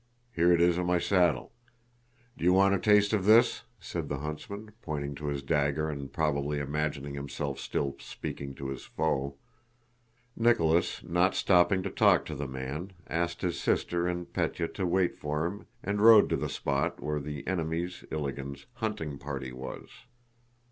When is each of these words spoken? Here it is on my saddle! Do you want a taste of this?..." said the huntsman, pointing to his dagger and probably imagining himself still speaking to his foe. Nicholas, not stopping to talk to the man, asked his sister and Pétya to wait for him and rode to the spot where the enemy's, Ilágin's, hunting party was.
Here 0.33 0.51
it 0.51 0.59
is 0.59 0.79
on 0.79 0.87
my 0.87 0.97
saddle! 0.97 1.51
Do 2.35 2.43
you 2.43 2.53
want 2.53 2.73
a 2.73 2.79
taste 2.79 3.13
of 3.13 3.25
this?..." 3.25 3.65
said 3.79 4.09
the 4.09 4.17
huntsman, 4.17 4.71
pointing 4.81 5.13
to 5.13 5.27
his 5.27 5.43
dagger 5.43 5.91
and 5.91 6.11
probably 6.11 6.57
imagining 6.57 7.13
himself 7.13 7.59
still 7.59 7.95
speaking 7.99 8.55
to 8.55 8.69
his 8.69 8.83
foe. 8.83 9.35
Nicholas, 10.35 11.03
not 11.03 11.35
stopping 11.35 11.83
to 11.83 11.91
talk 11.91 12.25
to 12.25 12.33
the 12.33 12.47
man, 12.47 12.93
asked 13.05 13.43
his 13.43 13.59
sister 13.59 14.07
and 14.07 14.33
Pétya 14.33 14.73
to 14.73 14.87
wait 14.87 15.15
for 15.15 15.45
him 15.45 15.67
and 15.83 16.01
rode 16.01 16.29
to 16.29 16.35
the 16.35 16.49
spot 16.49 16.99
where 16.99 17.19
the 17.19 17.45
enemy's, 17.45 18.03
Ilágin's, 18.09 18.65
hunting 18.73 19.19
party 19.19 19.51
was. 19.51 19.87